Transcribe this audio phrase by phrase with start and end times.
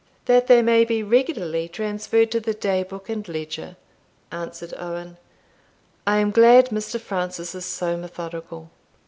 [0.25, 3.77] "That they may be regularly transferred to the day book and ledger,"
[4.31, 5.17] answered Owen:
[6.07, 6.99] "I am glad Mr.
[6.99, 8.71] Francis is so methodical."